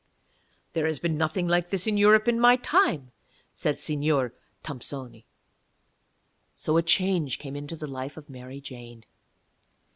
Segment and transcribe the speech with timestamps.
[0.73, 3.11] 'There has been nothing like this in Europe in my time,'
[3.53, 5.27] said Signor Thompsoni.
[6.55, 9.05] So a change came into the life of Mary Jane.